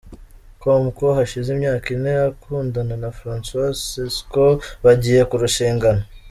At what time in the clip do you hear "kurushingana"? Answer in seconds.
5.29-6.03